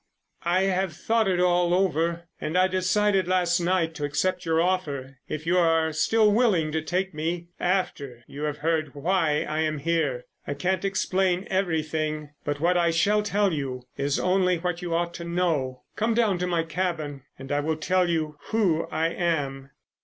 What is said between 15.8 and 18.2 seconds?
Come down to my cabin and I will tell